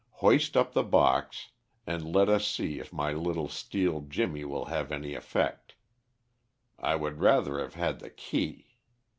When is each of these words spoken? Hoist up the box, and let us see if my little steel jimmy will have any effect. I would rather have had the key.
Hoist 0.13 0.57
up 0.57 0.73
the 0.73 0.81
box, 0.81 1.49
and 1.85 2.11
let 2.11 2.27
us 2.27 2.47
see 2.47 2.79
if 2.79 2.91
my 2.91 3.13
little 3.13 3.47
steel 3.47 3.99
jimmy 4.01 4.43
will 4.43 4.65
have 4.65 4.91
any 4.91 5.13
effect. 5.13 5.75
I 6.79 6.95
would 6.95 7.19
rather 7.19 7.59
have 7.59 7.75
had 7.75 7.99
the 7.99 8.09
key. 8.09 8.77